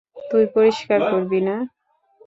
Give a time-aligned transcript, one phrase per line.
[0.31, 1.55] তুই পরিষ্কার করবি না?